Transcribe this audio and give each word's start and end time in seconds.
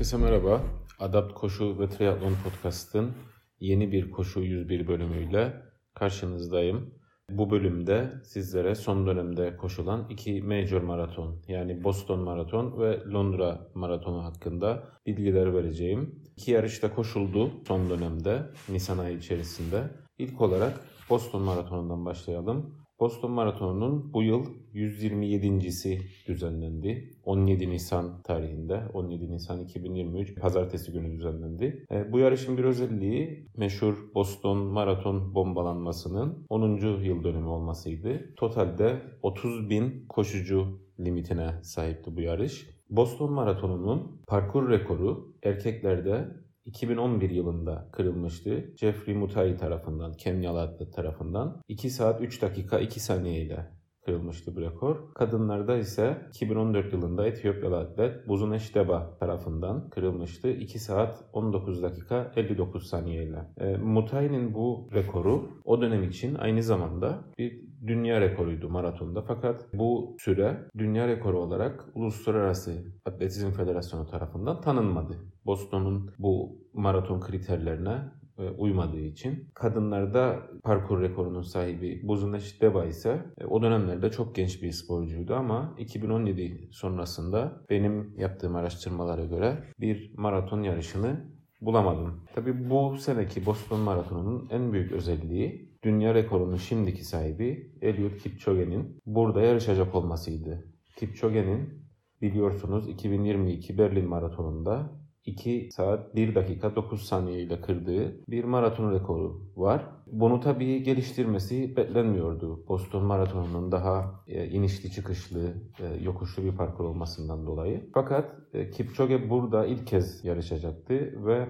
Herkese 0.00 0.16
merhaba. 0.16 0.62
Adapt 0.98 1.34
Koşu 1.34 1.78
ve 1.80 1.88
Triathlon 1.88 2.34
Podcast'ın 2.44 3.12
yeni 3.60 3.92
bir 3.92 4.10
Koşu 4.10 4.40
101 4.40 4.88
bölümüyle 4.88 5.62
karşınızdayım. 5.94 6.94
Bu 7.30 7.50
bölümde 7.50 8.12
sizlere 8.24 8.74
son 8.74 9.06
dönemde 9.06 9.56
koşulan 9.56 10.06
iki 10.10 10.42
major 10.42 10.80
maraton 10.80 11.42
yani 11.48 11.84
Boston 11.84 12.20
Maraton 12.20 12.80
ve 12.80 13.00
Londra 13.12 13.70
Maratonu 13.74 14.24
hakkında 14.24 14.82
bilgiler 15.06 15.54
vereceğim. 15.54 16.22
İki 16.36 16.50
yarışta 16.50 16.94
koşuldu 16.94 17.50
son 17.68 17.90
dönemde 17.90 18.42
Nisan 18.68 18.98
ayı 18.98 19.16
içerisinde. 19.18 19.90
İlk 20.18 20.40
olarak 20.40 20.80
Boston 21.10 21.42
Maratonu'ndan 21.42 22.04
başlayalım. 22.04 22.79
Boston 23.00 23.30
Maratonu'nun 23.30 24.12
bu 24.14 24.22
yıl 24.22 24.44
127.si 24.74 25.98
düzenlendi. 26.26 27.14
17 27.24 27.70
Nisan 27.70 28.22
tarihinde, 28.22 28.82
17 28.94 29.30
Nisan 29.30 29.60
2023 29.60 30.34
pazartesi 30.40 30.92
günü 30.92 31.12
düzenlendi. 31.12 31.86
E, 31.92 32.12
bu 32.12 32.18
yarışın 32.18 32.58
bir 32.58 32.64
özelliği 32.64 33.46
meşhur 33.56 33.94
Boston 34.14 34.58
Maraton 34.58 35.34
bombalanmasının 35.34 36.46
10. 36.48 36.76
yıl 37.04 37.24
dönümü 37.24 37.48
olmasıydı. 37.48 38.34
Totalde 38.36 39.02
30 39.22 39.70
bin 39.70 40.06
koşucu 40.08 40.80
limitine 41.00 41.50
sahipti 41.62 42.16
bu 42.16 42.20
yarış. 42.20 42.66
Boston 42.90 43.32
Maratonu'nun 43.32 44.22
parkur 44.26 44.70
rekoru 44.70 45.34
erkeklerde 45.42 46.28
2011 46.64 47.30
yılında 47.30 47.88
kırılmıştı. 47.92 48.74
Jeffrey 48.76 49.14
Mutai 49.14 49.56
tarafından, 49.56 50.12
Kenyalı 50.12 50.90
tarafından 50.90 51.62
2 51.68 51.90
saat 51.90 52.20
3 52.20 52.42
dakika 52.42 52.78
2 52.78 53.00
saniye 53.00 53.42
ile 53.42 53.80
kırılmıştı 54.04 54.56
bu 54.56 54.60
rekor. 54.60 55.14
Kadınlarda 55.14 55.76
ise 55.76 56.18
2014 56.28 56.92
yılında 56.92 57.26
Etiyopyalı 57.26 57.78
atlet 57.78 58.28
Buzuneş 58.28 58.74
Deba 58.74 59.16
tarafından 59.20 59.90
kırılmıştı. 59.90 60.50
2 60.50 60.78
saat 60.78 61.24
19 61.32 61.82
dakika 61.82 62.32
59 62.36 62.86
saniye 62.86 63.24
ile. 63.24 63.38
E, 63.60 63.76
Mutai'nin 63.76 64.54
bu 64.54 64.88
rekoru 64.92 65.48
o 65.64 65.80
dönem 65.80 66.02
için 66.02 66.34
aynı 66.34 66.62
zamanda 66.62 67.24
bir 67.38 67.60
dünya 67.86 68.20
rekoruydu 68.20 68.68
maratonda. 68.68 69.22
Fakat 69.22 69.66
bu 69.74 70.16
süre 70.20 70.68
dünya 70.78 71.08
rekoru 71.08 71.38
olarak 71.38 71.84
Uluslararası 71.94 72.84
Atletizm 73.04 73.50
Federasyonu 73.50 74.06
tarafından 74.06 74.60
tanınmadı. 74.60 75.14
Boston'un 75.46 76.10
bu 76.18 76.58
maraton 76.72 77.20
kriterlerine 77.20 77.98
e, 78.38 78.50
uymadığı 78.50 79.00
için. 79.00 79.48
Kadınlarda 79.54 80.42
parkur 80.62 81.02
rekorunun 81.02 81.42
sahibi 81.42 82.00
Buzuneş 82.08 82.62
Deba 82.62 82.84
ise 82.84 83.22
e, 83.40 83.44
o 83.44 83.62
dönemlerde 83.62 84.10
çok 84.10 84.34
genç 84.34 84.62
bir 84.62 84.72
sporcuydu 84.72 85.34
ama 85.34 85.74
2017 85.78 86.68
sonrasında 86.72 87.64
benim 87.70 88.14
yaptığım 88.18 88.56
araştırmalara 88.56 89.24
göre 89.24 89.64
bir 89.80 90.12
maraton 90.16 90.62
yarışını 90.62 91.24
bulamadım. 91.60 92.24
Tabii 92.34 92.70
bu 92.70 92.96
seneki 92.96 93.46
Boston 93.46 93.80
Maratonu'nun 93.80 94.48
en 94.50 94.72
büyük 94.72 94.92
özelliği 94.92 95.70
dünya 95.82 96.14
rekorunun 96.14 96.56
şimdiki 96.56 97.04
sahibi 97.04 97.72
Eliud 97.82 98.18
Kipchoge'nin 98.18 99.00
burada 99.06 99.42
yarışacak 99.42 99.94
olmasıydı. 99.94 100.64
Kipchoge'nin 100.96 101.80
biliyorsunuz 102.22 102.88
2022 102.88 103.78
Berlin 103.78 104.08
Maratonu'nda 104.08 104.99
2 105.24 105.68
saat 105.72 106.16
1 106.16 106.34
dakika 106.34 106.76
9 106.76 107.02
saniye 107.02 107.42
ile 107.42 107.60
kırdığı 107.60 108.24
bir 108.28 108.44
maraton 108.44 108.92
rekoru 108.92 109.42
var. 109.56 109.86
Bunu 110.06 110.40
tabii 110.40 110.82
geliştirmesi 110.82 111.76
beklenmiyordu. 111.76 112.68
Boston 112.68 113.04
Maratonu'nun 113.04 113.72
daha 113.72 114.22
e, 114.26 114.46
inişli 114.46 114.90
çıkışlı, 114.90 115.54
e, 115.80 116.02
yokuşlu 116.02 116.42
bir 116.44 116.56
parkur 116.56 116.84
olmasından 116.84 117.46
dolayı. 117.46 117.90
Fakat 117.94 118.36
e, 118.52 118.70
Kipchoge 118.70 119.30
burada 119.30 119.66
ilk 119.66 119.86
kez 119.86 120.24
yarışacaktı 120.24 121.26
ve 121.26 121.48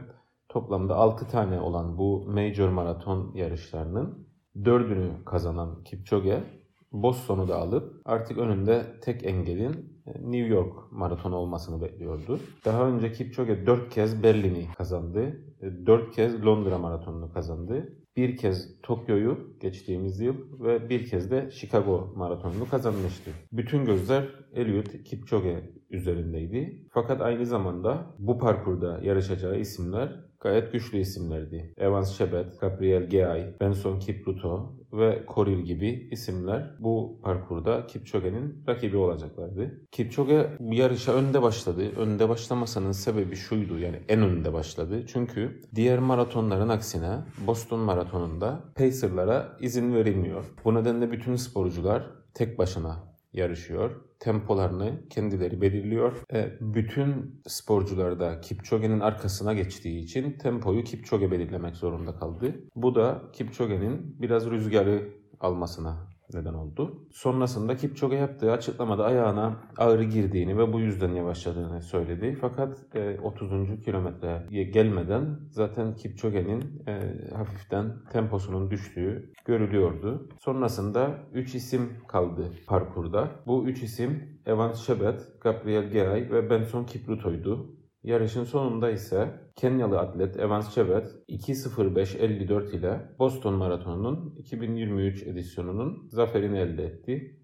toplamda 0.48 0.96
6 0.96 1.28
tane 1.28 1.60
olan 1.60 1.98
bu 1.98 2.24
major 2.28 2.68
maraton 2.68 3.34
yarışlarının 3.34 4.28
4'ünü 4.56 5.24
kazanan 5.24 5.82
Kipchoge 5.84 6.44
Boston'u 6.92 7.48
da 7.48 7.56
alıp 7.56 8.02
artık 8.04 8.38
önünde 8.38 8.86
tek 9.02 9.24
engelin 9.26 9.89
New 10.06 10.46
York 10.46 10.92
maratonu 10.92 11.36
olmasını 11.36 11.82
bekliyordu. 11.82 12.40
Daha 12.64 12.88
önce 12.88 13.12
Kipchoge 13.12 13.66
4 13.66 13.90
kez 13.90 14.22
Berlin'i 14.22 14.66
kazandı. 14.78 15.40
4 15.86 16.08
e, 16.08 16.10
kez 16.10 16.44
Londra 16.46 16.78
maratonunu 16.78 17.32
kazandı. 17.32 17.96
Bir 18.16 18.36
kez 18.36 18.80
Tokyo'yu 18.82 19.56
geçtiğimiz 19.60 20.20
yıl 20.20 20.34
ve 20.60 20.88
bir 20.88 21.06
kez 21.06 21.30
de 21.30 21.50
Chicago 21.50 22.12
maratonunu 22.16 22.68
kazanmıştı. 22.68 23.30
Bütün 23.52 23.84
gözler 23.84 24.28
Eliud 24.54 25.04
Kipchoge 25.04 25.70
üzerindeydi. 25.90 26.86
Fakat 26.90 27.20
aynı 27.20 27.46
zamanda 27.46 28.14
bu 28.18 28.38
parkurda 28.38 29.00
yarışacağı 29.02 29.60
isimler 29.60 30.29
gayet 30.40 30.72
güçlü 30.72 30.98
isimlerdi. 30.98 31.74
Evans 31.76 32.18
Chebet, 32.18 32.60
Gabriel 32.60 33.02
Geay, 33.02 33.54
Benson 33.60 33.98
Kipruto 33.98 34.80
ve 34.92 35.26
Koril 35.26 35.58
gibi 35.58 36.08
isimler 36.10 36.76
bu 36.78 37.20
parkurda 37.22 37.86
Kipchoge'nin 37.86 38.64
rakibi 38.68 38.96
olacaklardı. 38.96 39.80
Kipchoge 39.92 40.50
yarışa 40.60 41.14
önde 41.14 41.42
başladı. 41.42 41.82
Önde 41.96 42.28
başlamasının 42.28 42.92
sebebi 42.92 43.36
şuydu 43.36 43.78
yani 43.78 43.96
en 44.08 44.22
önde 44.22 44.52
başladı. 44.52 45.04
Çünkü 45.06 45.62
diğer 45.74 45.98
maratonların 45.98 46.68
aksine 46.68 47.18
Boston 47.46 47.80
Maratonu'nda 47.80 48.60
pacerlara 48.74 49.56
izin 49.60 49.94
verilmiyor. 49.94 50.44
Bu 50.64 50.74
nedenle 50.74 51.12
bütün 51.12 51.36
sporcular 51.36 52.02
tek 52.34 52.58
başına 52.58 53.09
yarışıyor. 53.32 53.90
Tempolarını 54.18 55.08
kendileri 55.08 55.60
belirliyor. 55.60 56.16
E, 56.32 56.52
bütün 56.60 57.40
sporcular 57.46 58.20
da 58.20 58.40
Kipchoge'nin 58.40 59.00
arkasına 59.00 59.52
geçtiği 59.54 59.98
için 59.98 60.38
tempoyu 60.38 60.84
Kipchoge 60.84 61.30
belirlemek 61.30 61.76
zorunda 61.76 62.14
kaldı. 62.14 62.54
Bu 62.74 62.94
da 62.94 63.22
Kipchoge'nin 63.32 64.16
biraz 64.22 64.50
rüzgarı 64.50 65.08
almasına 65.40 66.09
neden 66.34 66.54
oldu. 66.54 67.08
Sonrasında 67.12 67.76
Kipchoge 67.76 68.16
yaptığı 68.16 68.52
açıklamada 68.52 69.04
ayağına 69.04 69.56
ağrı 69.76 70.04
girdiğini 70.04 70.58
ve 70.58 70.72
bu 70.72 70.80
yüzden 70.80 71.14
yavaşladığını 71.14 71.82
söyledi. 71.82 72.38
Fakat 72.40 72.78
e, 72.94 73.20
30. 73.20 73.50
kilometreye 73.84 74.64
gelmeden 74.64 75.38
zaten 75.50 75.94
Kipchoge'nin 75.94 76.82
e, 76.86 77.00
hafiften 77.34 77.92
temposunun 78.12 78.70
düştüğü 78.70 79.32
görülüyordu. 79.44 80.28
Sonrasında 80.40 81.18
3 81.32 81.54
isim 81.54 81.90
kaldı 82.08 82.52
parkurda. 82.66 83.30
Bu 83.46 83.68
3 83.68 83.82
isim 83.82 84.40
Evans 84.46 84.86
Chebet, 84.86 85.20
Gabriel 85.40 85.90
Geray 85.90 86.30
ve 86.30 86.50
Benson 86.50 86.84
Kipruto'ydu. 86.84 87.80
Yarışın 88.02 88.44
sonunda 88.44 88.90
ise 88.90 89.40
Kenyalı 89.56 89.98
atlet 89.98 90.36
Evans 90.36 90.74
Chebet 90.74 91.06
2.05.54 91.28 92.76
ile 92.76 93.00
Boston 93.18 93.54
Maratonu'nun 93.54 94.36
2023 94.36 95.22
edisyonunun 95.22 96.08
zaferini 96.10 96.58
elde 96.58 96.84
etti. 96.84 97.36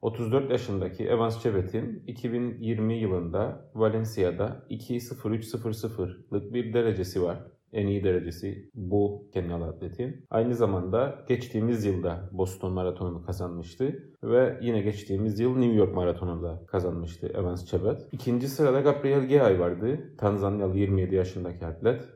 34 0.00 0.50
yaşındaki 0.50 1.04
Evans 1.04 1.42
Chebet'in 1.42 2.04
2020 2.06 2.98
yılında 2.98 3.70
Valencia'da 3.74 4.66
2.03.00'lık 4.70 6.54
bir 6.54 6.72
derecesi 6.72 7.22
var 7.22 7.46
en 7.72 7.86
iyi 7.86 8.04
derecesi 8.04 8.70
bu 8.74 9.28
Kenyalı 9.32 9.64
atletin. 9.64 10.26
Aynı 10.30 10.54
zamanda 10.54 11.24
geçtiğimiz 11.28 11.84
yılda 11.84 12.30
Boston 12.32 12.72
Maratonu'nu 12.72 13.22
kazanmıştı 13.22 14.12
ve 14.22 14.58
yine 14.62 14.80
geçtiğimiz 14.80 15.40
yıl 15.40 15.56
New 15.56 15.74
York 15.76 15.94
Maratonu'nu 15.94 16.42
da 16.42 16.62
kazanmıştı 16.66 17.26
Evans 17.26 17.66
Chebet. 17.66 18.08
İkinci 18.12 18.48
sırada 18.48 18.80
Gabriel 18.80 19.24
Geay 19.24 19.60
vardı. 19.60 20.14
Tanzanyalı 20.18 20.78
27 20.78 21.14
yaşındaki 21.14 21.66
atlet. 21.66 22.08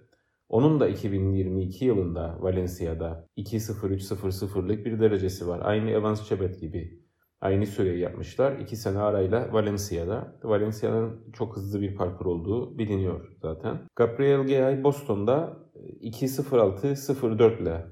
Onun 0.49 0.81
da 0.81 0.89
2022 0.89 1.85
yılında 1.85 2.37
Valencia'da 2.41 3.29
2.03.00'lık 3.37 4.87
bir 4.87 5.01
derecesi 5.01 5.49
var. 5.49 5.61
Aynı 5.63 5.91
Evans 5.91 6.29
Chebet 6.29 6.61
gibi 6.61 7.01
aynı 7.45 7.67
süreyi 7.67 7.99
yapmışlar. 7.99 8.59
İki 8.59 8.77
sene 8.77 8.99
arayla 8.99 9.53
Valencia'da. 9.53 10.39
Valencia'nın 10.43 11.33
çok 11.33 11.57
hızlı 11.57 11.81
bir 11.81 11.95
parkur 11.95 12.27
olduğu 12.27 12.79
biliniyor 12.79 13.37
zaten. 13.43 13.79
Gabriel 13.97 14.47
Geay 14.47 14.85
Boston'da 14.85 15.57
2.06.04 16.01 17.63
ile 17.63 17.87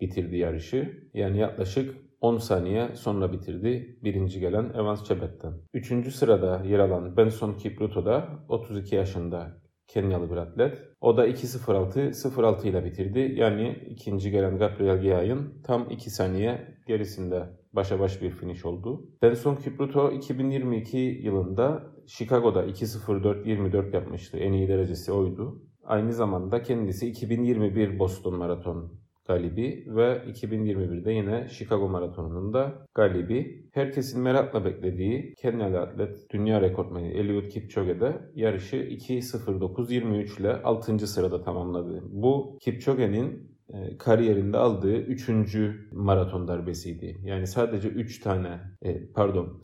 bitirdi 0.00 0.36
yarışı. 0.36 1.08
Yani 1.14 1.38
yaklaşık 1.38 1.96
10 2.20 2.38
saniye 2.38 2.94
sonra 2.94 3.32
bitirdi 3.32 3.98
birinci 4.04 4.40
gelen 4.40 4.72
Evans 4.74 5.04
Chebet'ten. 5.04 5.52
Üçüncü 5.74 6.10
sırada 6.10 6.62
yer 6.64 6.78
alan 6.78 7.16
Benson 7.16 7.52
Kipruto 7.52 8.06
da 8.06 8.28
32 8.48 8.94
yaşında 8.94 9.66
Kenyalı 9.88 10.30
bir 10.30 10.36
atlet. 10.36 10.78
O 11.00 11.16
da 11.16 11.28
2.06.06 11.28 12.68
ile 12.68 12.84
bitirdi. 12.84 13.34
Yani 13.36 13.86
ikinci 13.90 14.30
gelen 14.30 14.58
Gabriel 14.58 15.00
Geay'ın 15.00 15.62
tam 15.62 15.90
2 15.90 16.10
saniye 16.10 16.78
gerisinde 16.86 17.42
başa 17.76 18.00
baş 18.00 18.22
bir 18.22 18.30
finish 18.30 18.64
oldu. 18.64 19.06
Benson 19.22 19.56
Kipruto 19.56 20.12
2022 20.12 20.98
yılında 20.98 21.82
Chicago'da 22.06 22.66
2.04.24 22.66 23.94
yapmıştı. 23.94 24.38
En 24.38 24.52
iyi 24.52 24.68
derecesi 24.68 25.12
oydu. 25.12 25.62
Aynı 25.84 26.12
zamanda 26.12 26.62
kendisi 26.62 27.08
2021 27.08 27.98
Boston 27.98 28.34
Maraton 28.34 28.92
galibi 29.26 29.84
ve 29.86 30.22
2021'de 30.26 31.12
yine 31.12 31.48
Chicago 31.48 31.88
Maratonu'nun 31.88 32.52
da 32.52 32.86
galibi. 32.94 33.68
Herkesin 33.72 34.22
merakla 34.22 34.64
beklediği 34.64 35.34
Kenyalı 35.34 35.80
atlet 35.80 36.30
dünya 36.30 36.60
rekortmeni 36.60 37.08
Eliud 37.08 37.48
Kipchoge 37.48 38.00
de 38.00 38.20
yarışı 38.34 38.76
2.09.23 38.76 40.40
ile 40.40 40.62
6. 40.62 41.06
sırada 41.06 41.42
tamamladı. 41.42 42.02
Bu 42.08 42.58
Kipchoge'nin 42.60 43.55
kariyerinde 43.98 44.56
aldığı 44.58 44.96
3. 44.96 45.28
maraton 45.92 46.48
darbesiydi. 46.48 47.18
Yani 47.22 47.46
sadece 47.46 47.88
3 47.88 48.20
tane 48.20 48.60
e, 48.82 49.06
pardon 49.12 49.62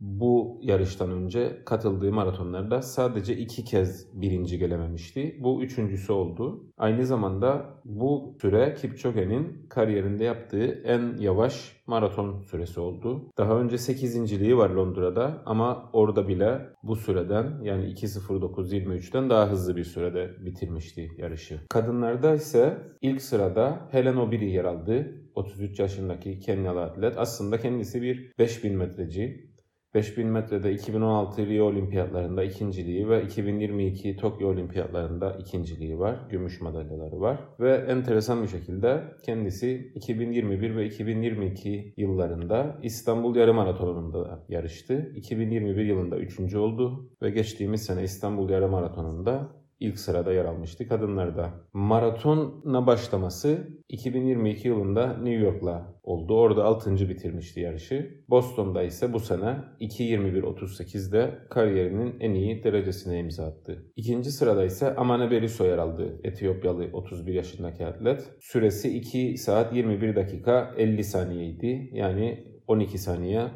bu 0.00 0.60
yarıştan 0.62 1.10
önce 1.10 1.62
katıldığı 1.66 2.12
maratonlarda 2.12 2.82
sadece 2.82 3.36
iki 3.36 3.64
kez 3.64 4.20
birinci 4.20 4.58
gelememişti. 4.58 5.36
Bu 5.40 5.62
üçüncüsü 5.62 6.12
oldu. 6.12 6.64
Aynı 6.78 7.06
zamanda 7.06 7.80
bu 7.84 8.36
süre 8.40 8.74
Kipchoge'nin 8.74 9.66
kariyerinde 9.68 10.24
yaptığı 10.24 10.66
en 10.66 11.16
yavaş 11.18 11.80
maraton 11.86 12.42
süresi 12.42 12.80
oldu. 12.80 13.30
Daha 13.38 13.60
önce 13.60 13.76
8.liği 13.76 14.56
var 14.56 14.70
Londra'da 14.70 15.42
ama 15.46 15.90
orada 15.92 16.28
bile 16.28 16.60
bu 16.82 16.96
süreden 16.96 17.60
yani 17.62 17.84
2.09.23'ten 17.84 19.30
daha 19.30 19.50
hızlı 19.50 19.76
bir 19.76 19.84
sürede 19.84 20.30
bitirmişti 20.44 21.08
yarışı. 21.18 21.60
Kadınlarda 21.68 22.34
ise 22.34 22.78
ilk 23.02 23.22
sırada 23.22 23.88
Helen 23.90 24.16
Obiri 24.16 24.50
yer 24.50 24.64
aldı. 24.64 25.16
33 25.34 25.78
yaşındaki 25.78 26.40
Kenyalı 26.40 26.82
atlet. 26.82 27.18
Aslında 27.18 27.60
kendisi 27.60 28.02
bir 28.02 28.32
5000 28.38 28.76
metreci. 28.76 29.49
5000 29.94 30.26
metrede 30.26 30.72
2016 30.72 31.46
Rio 31.46 31.64
Olimpiyatlarında 31.64 32.44
ikinciliği 32.44 33.08
ve 33.08 33.22
2022 33.22 34.16
Tokyo 34.16 34.48
Olimpiyatlarında 34.48 35.36
ikinciliği 35.38 35.98
var. 35.98 36.16
Gümüş 36.30 36.60
madalyaları 36.60 37.20
var. 37.20 37.38
Ve 37.60 37.74
enteresan 37.74 38.42
bir 38.42 38.48
şekilde 38.48 39.04
kendisi 39.22 39.92
2021 39.94 40.76
ve 40.76 40.86
2022 40.86 41.94
yıllarında 41.96 42.78
İstanbul 42.82 43.36
Yarım 43.36 43.56
Maratonu'nda 43.56 44.44
yarıştı. 44.48 45.12
2021 45.16 45.84
yılında 45.84 46.18
üçüncü 46.18 46.58
oldu 46.58 47.10
ve 47.22 47.30
geçtiğimiz 47.30 47.82
sene 47.82 48.02
İstanbul 48.02 48.50
Yarım 48.50 48.70
Maratonu'nda 48.70 49.59
ilk 49.80 49.98
sırada 49.98 50.32
yer 50.32 50.44
almıştı 50.44 50.88
kadınlarda. 50.88 51.50
Maratona 51.72 52.86
başlaması 52.86 53.68
2022 53.88 54.68
yılında 54.68 55.06
New 55.06 55.44
York'la 55.44 55.94
oldu. 56.02 56.34
Orada 56.34 56.64
6. 56.64 57.08
bitirmişti 57.08 57.60
yarışı. 57.60 58.24
Boston'da 58.28 58.82
ise 58.82 59.12
bu 59.12 59.20
sene 59.20 59.56
2.21.38'de 59.80 61.38
kariyerinin 61.50 62.16
en 62.20 62.34
iyi 62.34 62.64
derecesine 62.64 63.18
imza 63.18 63.46
attı. 63.46 63.84
İkinci 63.96 64.30
sırada 64.30 64.64
ise 64.64 64.94
Amane 64.96 65.30
Beriso 65.30 65.64
yer 65.64 65.78
aldı. 65.78 66.20
Etiyopyalı 66.24 66.88
31 66.92 67.34
yaşındaki 67.34 67.86
atlet. 67.86 68.30
Süresi 68.40 68.96
2 68.96 69.36
saat 69.38 69.76
21 69.76 70.16
dakika 70.16 70.74
50 70.76 71.04
saniyeydi. 71.04 71.90
Yani 71.92 72.46
12 72.66 72.98
saniye 72.98 73.48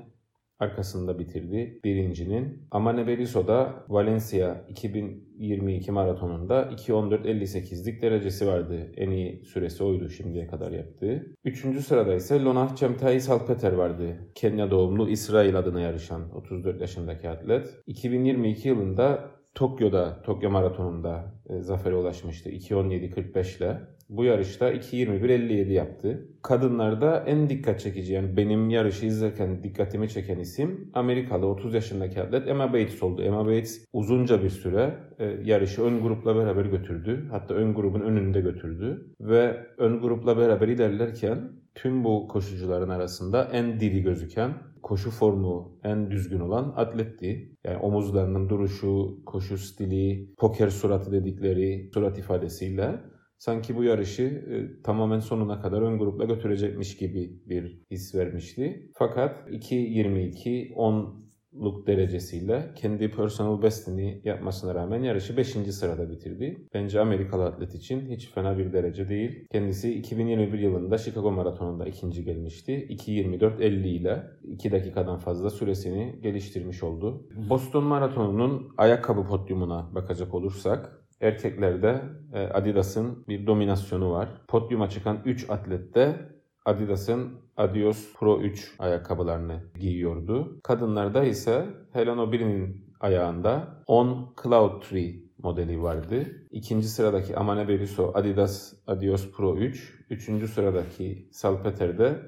arkasında 0.59 1.19
bitirdi 1.19 1.81
birincinin. 1.85 2.67
Amane 2.71 3.07
Beriso 3.07 3.47
da 3.47 3.85
Valencia 3.89 4.65
2022 4.69 5.93
maratonunda 5.93 6.63
2.14.58'lik 6.63 8.03
derecesi 8.03 8.47
vardı. 8.47 8.93
En 8.97 9.11
iyi 9.11 9.45
süresi 9.45 9.85
oydu 9.85 10.09
şimdiye 10.09 10.47
kadar 10.47 10.73
yaptığı. 10.73 11.27
Üçüncü 11.45 11.83
sırada 11.83 12.15
ise 12.15 12.43
Lonah 12.43 12.77
Cemtai 12.77 13.21
Salpeter 13.21 13.73
vardı. 13.73 14.31
Kenya 14.35 14.71
doğumlu 14.71 15.09
İsrail 15.09 15.59
adına 15.59 15.81
yarışan 15.81 16.35
34 16.35 16.81
yaşındaki 16.81 17.29
atlet. 17.29 17.67
2022 17.87 18.69
yılında 18.69 19.35
Tokyo'da, 19.55 20.23
Tokyo 20.23 20.51
Maratonu'nda 20.51 21.35
e, 21.49 21.61
zafere 21.61 21.95
ulaşmıştı 21.95 22.51
2.17.45 22.51 23.59
ile. 23.59 23.81
Bu 24.09 24.25
yarışta 24.25 24.73
2.21.57 24.73 25.73
yaptı. 25.73 26.29
Kadınlarda 26.43 27.25
en 27.27 27.51
dikkat 27.51 27.81
çekici 27.81 28.13
yani 28.13 28.37
benim 28.37 28.71
yarışı 28.71 29.07
izlerken 29.07 29.63
dikkatimi 29.63 30.09
çeken 30.09 30.39
isim 30.39 30.91
Amerikalı 30.95 31.47
30 31.47 31.75
yaşındaki 31.75 32.23
atlet 32.23 32.49
Emma 32.49 32.69
Bates 32.73 33.03
oldu. 33.03 33.23
Emma 33.23 33.47
Bates 33.47 33.85
uzunca 33.93 34.43
bir 34.43 34.51
süre 34.51 34.95
e, 35.19 35.25
yarışı 35.45 35.83
ön 35.83 36.03
grupla 36.03 36.37
beraber 36.37 36.65
götürdü. 36.65 37.29
Hatta 37.31 37.55
ön 37.55 37.75
grubun 37.75 38.01
önünde 38.01 38.41
götürdü. 38.41 39.15
Ve 39.21 39.67
ön 39.79 40.01
grupla 40.01 40.39
beraber 40.39 40.69
ilerlerken 40.69 41.53
tüm 41.75 42.05
bu 42.05 42.29
koşucuların 42.29 42.89
arasında 42.89 43.45
en 43.53 43.81
diri 43.81 44.03
gözüken, 44.03 44.55
koşu 44.83 45.11
formu 45.11 45.79
en 45.85 46.11
düzgün 46.11 46.41
olan 46.41 46.73
atletti. 46.77 47.57
Yani 47.65 47.77
omuzlarının 47.77 48.49
duruşu, 48.49 49.25
koşu 49.27 49.59
stili, 49.59 50.35
poker 50.39 50.69
suratı 50.69 51.13
dedikleri 51.13 51.91
surat 51.95 52.19
ifadesiyle 52.19 53.01
sanki 53.39 53.77
bu 53.77 53.85
yarışı 53.85 54.23
e, 54.23 54.83
tamamen 54.83 55.21
sonuna 55.21 55.61
kadar 55.61 55.83
ön 55.83 55.99
grupla 55.99 56.25
götürecekmiş 56.25 56.97
gibi 56.97 57.41
bir 57.47 57.83
his 57.91 58.15
vermişti. 58.15 58.91
Fakat 58.95 59.49
2.22 59.49 60.75
10 60.75 61.25
luk 61.55 61.87
derecesiyle 61.87 62.73
kendi 62.77 63.11
personal 63.11 63.63
bestini 63.63 64.21
yapmasına 64.25 64.75
rağmen 64.75 65.03
yarışı 65.03 65.37
5. 65.37 65.49
sırada 65.49 66.11
bitirdi. 66.11 66.67
Bence 66.75 67.01
Amerikalı 67.01 67.45
atlet 67.45 67.75
için 67.75 68.11
hiç 68.11 68.31
fena 68.31 68.59
bir 68.59 68.73
derece 68.73 69.09
değil. 69.09 69.47
Kendisi 69.53 69.95
2021 69.95 70.59
yılında 70.59 70.99
Chicago 70.99 71.33
Maratonu'nda 71.33 71.87
ikinci 71.87 72.25
gelmişti. 72.25 72.87
2.24.50 72.91 73.87
ile 73.87 74.23
2 74.43 74.73
dakikadan 74.73 75.19
fazla 75.19 75.51
süresini 75.51 76.19
geliştirmiş 76.23 76.83
oldu. 76.83 77.29
Boston 77.51 77.85
Maratonu'nun 77.85 78.69
ayakkabı 78.77 79.25
podyumuna 79.25 79.95
bakacak 79.95 80.35
olursak 80.35 81.04
erkeklerde 81.25 82.03
e, 82.33 82.39
Adidas'ın 82.39 83.25
bir 83.29 83.47
dominasyonu 83.47 84.11
var. 84.11 84.29
Podyuma 84.49 84.89
çıkan 84.89 85.19
3 85.25 85.51
atlet 85.51 85.95
de 85.95 86.17
Adidas'ın 86.65 87.31
Adios 87.57 88.13
Pro 88.15 88.41
3 88.41 88.75
ayakkabılarını 88.79 89.61
giyiyordu. 89.81 90.61
Kadınlarda 90.63 91.25
ise 91.25 91.67
Helen 91.93 92.19
Obiri'nin 92.19 92.95
ayağında 93.01 93.83
On 93.87 94.35
Cloud 94.43 94.83
3 94.93 95.25
modeli 95.39 95.83
vardı. 95.83 96.27
İkinci 96.51 96.89
sıradaki 96.89 97.37
Amane 97.37 97.69
Beriso 97.69 98.13
Adidas 98.15 98.73
Adios 98.87 99.31
Pro 99.33 99.57
3. 99.57 100.05
Üçüncü 100.11 100.49
sıradaki 100.49 101.29
Salpeter'de 101.33 102.21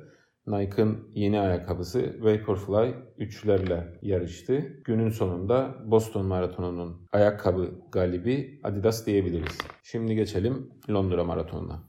Nike'ın 0.46 1.08
yeni 1.14 1.40
ayakkabısı 1.40 2.16
Vaporfly 2.20 2.94
3'lerle 3.19 3.98
yarıştı. 4.02 4.82
Günün 4.84 5.10
sonunda 5.10 5.75
Boston 5.84 6.26
Maratonu'nun 6.26 7.08
ayakkabı 7.12 7.70
galibi 7.93 8.60
Adidas 8.62 9.06
diyebiliriz. 9.06 9.58
Şimdi 9.82 10.14
geçelim 10.14 10.70
Londra 10.90 11.25
Maratonu'na. 11.25 11.85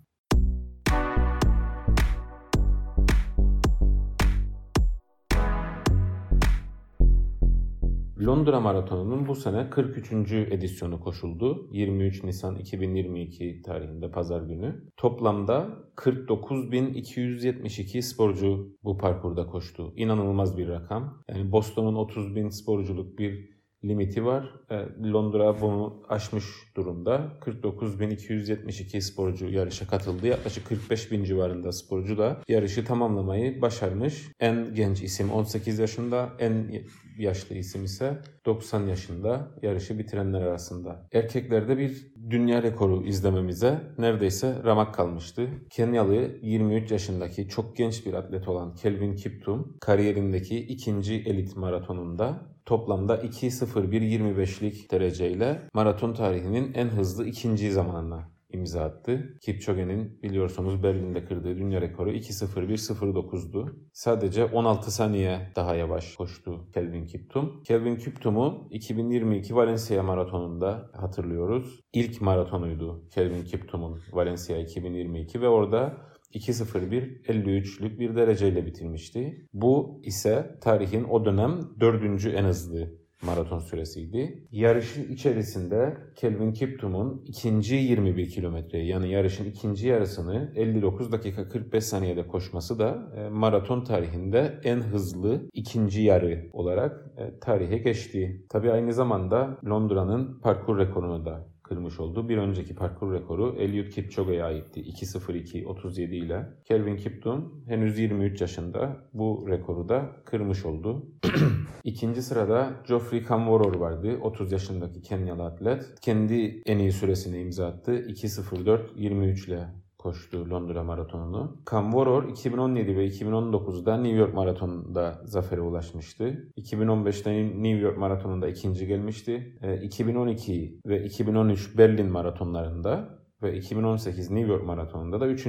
Londra 8.21 8.59
Maratonu'nun 8.59 9.28
bu 9.28 9.36
sene 9.36 9.69
43. 9.69 10.31
edisyonu 10.31 11.00
koşuldu. 11.00 11.69
23 11.71 12.24
Nisan 12.24 12.56
2022 12.56 13.62
tarihinde 13.62 14.12
pazar 14.12 14.42
günü. 14.42 14.83
Toplamda 14.97 15.69
49.272 15.95 18.02
sporcu 18.02 18.78
bu 18.83 18.97
parkurda 18.97 19.47
koştu. 19.47 19.94
İnanılmaz 19.95 20.57
bir 20.57 20.68
rakam. 20.68 21.24
Yani 21.30 21.52
Boston'un 21.52 21.95
30.000 21.95 22.52
sporculuk 22.52 23.19
bir 23.19 23.56
limiti 23.89 24.25
var. 24.25 24.53
E, 24.69 24.75
Londra 25.11 25.61
bunu 25.61 26.03
aşmış 26.09 26.45
durumda. 26.75 27.31
49.272 27.41 29.01
sporcu 29.01 29.49
yarışa 29.49 29.87
katıldı. 29.87 30.27
Yaklaşık 30.27 30.71
45.000 30.71 31.25
civarında 31.25 31.71
sporcu 31.71 32.17
da 32.17 32.41
yarışı 32.47 32.85
tamamlamayı 32.85 33.61
başarmış. 33.61 34.27
En 34.39 34.75
genç 34.75 35.01
isim 35.01 35.31
18 35.31 35.79
yaşında, 35.79 36.29
en 36.39 36.71
yaşlı 37.17 37.56
isim 37.56 37.83
ise 37.83 38.21
90 38.45 38.85
yaşında 38.87 39.51
yarışı 39.61 39.99
bitirenler 39.99 40.41
arasında. 40.41 41.07
Erkeklerde 41.13 41.77
bir 41.77 42.13
dünya 42.29 42.63
rekoru 42.63 43.03
izlememize 43.03 43.81
neredeyse 43.97 44.56
ramak 44.65 44.94
kalmıştı. 44.94 45.49
Kenyalı 45.69 46.37
23 46.41 46.91
yaşındaki 46.91 47.47
çok 47.47 47.77
genç 47.77 48.06
bir 48.06 48.13
atlet 48.13 48.47
olan 48.47 48.75
Kelvin 48.75 49.15
Kiptum 49.15 49.77
kariyerindeki 49.81 50.59
ikinci 50.59 51.15
elit 51.15 51.56
maratonunda 51.57 52.56
toplamda 52.68 53.16
2.01.25'lik 53.16 54.92
dereceyle 54.92 55.62
maraton 55.74 56.14
tarihinin 56.14 56.74
en 56.74 56.88
hızlı 56.88 57.26
ikinci 57.26 57.71
zamanına 57.71 58.30
imza 58.50 58.83
attı. 58.83 59.38
Kipchoge'nin 59.42 60.19
biliyorsunuz 60.24 60.83
Berlin'de 60.83 61.26
kırdığı 61.26 61.57
dünya 61.57 61.81
rekoru 61.81 62.12
2.01.09'du. 62.12 63.76
Sadece 63.94 64.45
16 64.45 64.92
saniye 64.92 65.52
daha 65.56 65.76
yavaş 65.76 66.16
koştu 66.16 66.68
Kelvin 66.74 67.06
Kiptum. 67.06 67.64
Kelvin 67.64 67.95
Kiptum'u 67.95 68.68
2022 68.71 69.56
Valencia 69.56 70.04
maratonunda 70.04 70.92
hatırlıyoruz. 70.94 71.80
İlk 71.94 72.21
maratonuydu 72.21 73.09
Kelvin 73.09 73.44
Kiptum'un 73.44 74.02
Valencia 74.12 74.57
2022 74.57 75.42
ve 75.42 75.47
orada 75.47 75.97
2.01 76.34 78.00
bir 78.00 78.16
dereceyle 78.16 78.66
bitirmişti. 78.66 79.48
Bu 79.54 80.02
ise 80.04 80.57
tarihin 80.62 81.04
o 81.04 81.26
dönem 81.26 81.60
dördüncü 81.80 82.30
en 82.30 82.44
hızlı 82.44 82.98
maraton 83.22 83.60
süresiydi. 83.60 84.48
Yarışın 84.52 85.14
içerisinde 85.14 85.98
Kelvin 86.16 86.54
Kiptum'un 86.54 87.24
ikinci 87.26 87.76
21 87.76 88.30
kilometreyi 88.30 88.88
yani 88.88 89.12
yarışın 89.12 89.46
ikinci 89.46 89.88
yarısını 89.88 90.52
59 90.56 91.12
dakika 91.12 91.50
45 91.50 91.84
saniyede 91.84 92.28
koşması 92.28 92.80
da 92.80 93.12
e, 93.16 93.30
maraton 93.30 93.84
tarihinde 93.84 94.60
en 94.64 94.78
hızlı 94.78 95.50
ikinci 95.54 96.02
yarı 96.02 96.50
olarak 96.54 97.06
e, 97.18 97.40
tarihe 97.40 97.78
geçti. 97.78 98.46
Tabi 98.50 98.72
aynı 98.72 98.94
zamanda 98.94 99.57
Londra'nın 99.66 100.40
parkur 100.40 100.78
rekorunu 100.78 101.26
da 101.26 101.56
kırmış 101.68 102.00
oldu. 102.00 102.30
Bir 102.30 102.38
önceki 102.38 102.76
parkur 102.76 103.14
rekoru 103.14 103.56
Eliud 103.59 103.92
Kipchoge'ye 103.92 104.44
aitti. 104.44 104.81
2.02.37 104.81 106.02
ile. 106.02 106.45
Kelvin 106.66 106.97
Kiptum 106.97 107.64
henüz 107.68 108.00
23 108.00 108.42
yaşında 108.42 108.97
bu 109.14 109.45
rekoru 109.50 109.90
da 109.90 110.12
kırmış 110.26 110.66
oldu. 110.66 111.06
İkinci 111.83 112.21
sırada 112.21 112.74
Geoffrey 112.88 113.24
Kamworor 113.24 113.76
vardı. 113.76 114.18
30 114.21 114.52
yaşındaki 114.52 115.02
Kenyalı 115.02 115.44
atlet. 115.45 116.02
Kendi 116.02 116.62
en 116.66 116.78
iyi 116.78 116.92
süresini 116.92 117.40
imza 117.40 117.68
attı. 117.68 117.92
2.04.23 117.92 119.47
ile 119.47 119.86
koştu 119.97 120.49
Londra 120.49 120.83
Maratonu'nu. 120.83 121.57
Kamworor 121.66 122.30
2017 122.30 122.97
ve 122.97 123.07
2019'da 123.07 123.97
New 123.97 124.18
York 124.18 124.33
Maratonu'nda 124.33 125.21
zafere 125.23 125.61
ulaşmıştı. 125.61 126.51
2015'te 126.57 127.45
New 127.63 127.80
York 127.80 127.97
Maratonu'nda 127.97 128.47
ikinci 128.47 128.87
gelmişti. 128.87 129.57
2012 129.83 130.80
ee, 130.85 130.89
ve 130.89 131.04
2013 131.04 131.77
Berlin 131.77 132.11
Maratonlarında 132.11 133.18
ve 133.44 133.57
2018 133.57 134.31
New 134.31 134.51
York 134.51 134.66
Maratonu'nda 134.66 135.19
da 135.19 135.27
3. 135.27 135.47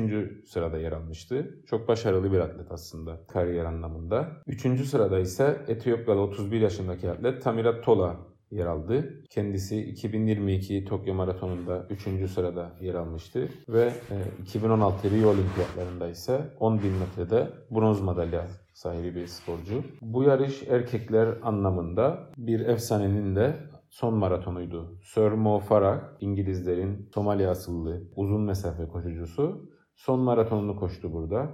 sırada 0.48 0.78
yer 0.78 0.92
almıştı. 0.92 1.62
Çok 1.66 1.88
başarılı 1.88 2.32
bir 2.32 2.38
atlet 2.38 2.72
aslında 2.72 3.26
kariyer 3.26 3.64
anlamında. 3.64 4.28
3. 4.46 4.84
sırada 4.84 5.18
ise 5.18 5.64
Etiyopyalı 5.68 6.20
31 6.20 6.60
yaşındaki 6.60 7.10
atlet 7.10 7.42
Tamirat 7.42 7.84
Tola 7.84 8.16
yer 8.50 8.66
aldı. 8.66 9.24
Kendisi 9.30 9.82
2022 9.82 10.84
Tokyo 10.84 11.14
Maratonu'nda 11.14 11.86
3. 11.90 12.30
sırada 12.30 12.72
yer 12.80 12.94
almıştı 12.94 13.48
ve 13.68 13.92
2016 14.42 15.08
e, 15.08 15.10
Rio 15.10 15.28
Olimpiyatlarında 15.28 16.08
ise 16.08 16.40
10.000 16.60 16.90
metrede 16.98 17.50
bronz 17.70 18.00
madalya 18.00 18.46
sahibi 18.74 19.14
bir 19.14 19.26
sporcu. 19.26 19.84
Bu 20.00 20.22
yarış 20.22 20.62
erkekler 20.62 21.28
anlamında 21.42 22.30
bir 22.36 22.60
efsanenin 22.60 23.36
de 23.36 23.56
son 23.90 24.14
maratonuydu. 24.14 24.98
Sir 25.02 25.32
Mo 25.32 25.58
Farah, 25.58 26.00
İngilizlerin 26.20 27.10
Somali 27.14 27.48
asıllı 27.48 28.02
uzun 28.16 28.40
mesafe 28.40 28.88
koşucusu 28.88 29.70
son 29.96 30.20
maratonunu 30.20 30.76
koştu 30.76 31.12
burada. 31.12 31.50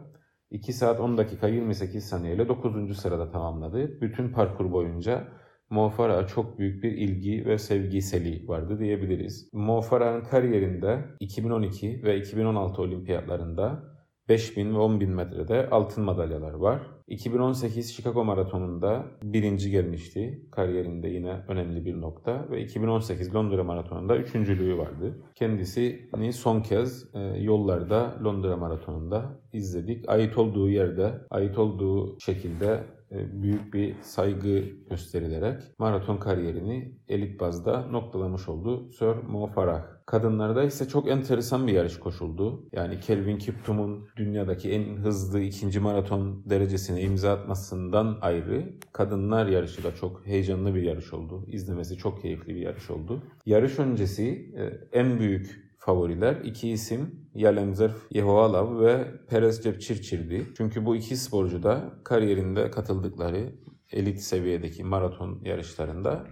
2 0.51 0.73
saat 0.73 1.01
10 1.01 1.19
dakika 1.19 1.49
28 1.49 2.05
saniye 2.05 2.49
9. 2.49 2.97
sırada 2.97 3.31
tamamladı. 3.31 4.01
Bütün 4.01 4.29
parkur 4.29 4.73
boyunca 4.73 5.29
Mo 5.71 5.91
Farah'a 5.91 6.27
çok 6.27 6.59
büyük 6.59 6.83
bir 6.85 6.93
ilgi 6.93 7.45
ve 7.47 7.59
sevgiseli 7.59 8.49
vardı 8.49 8.79
diyebiliriz. 8.79 9.49
Mo 9.53 9.81
Farah'ın 9.81 10.25
kariyerinde 10.25 11.05
2012 11.21 12.03
ve 12.03 12.19
2016 12.19 12.83
olimpiyatlarında 12.83 13.95
5000 14.29 14.75
ve 14.75 14.79
10.000 14.79 15.07
metrede 15.07 15.71
altın 15.71 16.05
madalyalar 16.05 16.55
var. 16.55 16.83
2018 17.09 17.97
Chicago 17.97 18.25
Maratonu'nda 18.25 19.07
birinci 19.23 19.71
gelmişti. 19.71 20.49
Kariyerinde 20.53 21.09
yine 21.09 21.45
önemli 21.49 21.85
bir 21.85 22.01
nokta. 22.01 22.47
Ve 22.51 22.63
2018 22.63 23.35
Londra 23.35 23.65
Maratonu'nda 23.65 24.17
üçüncülüğü 24.17 24.79
vardı. 24.79 25.23
Kendisini 25.35 26.33
son 26.33 26.61
kez 26.61 27.15
e, 27.15 27.21
yollarda 27.21 28.19
Londra 28.25 28.57
Maratonu'nda 28.57 29.41
izledik. 29.53 30.09
Ait 30.09 30.39
olduğu 30.39 30.71
yerde, 30.71 31.21
ait 31.31 31.59
olduğu 31.59 32.21
şekilde 32.21 32.85
büyük 33.11 33.75
bir 33.75 33.95
saygı 34.03 34.65
gösterilerek 34.91 35.63
maraton 35.79 36.17
kariyerini 36.17 36.95
elit 37.09 37.41
bazda 37.41 37.87
noktalamış 37.87 38.49
oldu 38.49 38.91
Sir 38.91 39.15
Mo 39.29 39.47
Farah. 39.47 39.95
Kadınlarda 40.07 40.65
ise 40.65 40.89
çok 40.89 41.09
enteresan 41.09 41.67
bir 41.67 41.73
yarış 41.73 41.99
koşuldu. 41.99 42.69
Yani 42.73 43.01
Kelvin 43.01 43.39
Kiptum'un 43.39 44.09
dünyadaki 44.17 44.71
en 44.71 44.97
hızlı 44.97 45.41
ikinci 45.41 45.81
maraton 45.81 46.43
derecesine 46.51 47.01
imza 47.01 47.33
atmasından 47.33 48.19
ayrı 48.21 48.79
kadınlar 48.93 49.47
yarışı 49.47 49.85
da 49.85 49.95
çok 49.95 50.27
heyecanlı 50.27 50.75
bir 50.75 50.83
yarış 50.83 51.13
oldu. 51.13 51.45
İzlemesi 51.49 51.97
çok 51.97 52.23
keyifli 52.23 52.55
bir 52.55 52.61
yarış 52.61 52.91
oldu. 52.91 53.23
Yarış 53.47 53.79
öncesi 53.79 54.55
e, 54.57 54.99
en 54.99 55.19
büyük 55.19 55.64
favoriler. 55.85 56.37
iki 56.45 56.71
isim 56.71 57.29
Yalemzer 57.35 57.91
Yehoalav 58.11 58.81
ve 58.81 59.05
Perez 59.29 59.63
Cepçirçir'di. 59.63 60.47
Çünkü 60.57 60.87
bu 60.87 60.97
iki 60.97 61.17
sporcu 61.17 61.63
da 61.63 61.95
kariyerinde 62.05 62.71
katıldıkları 62.71 63.53
elit 63.93 64.21
seviyedeki 64.21 64.85
maraton 64.85 65.41
yarışlarında 65.45 66.27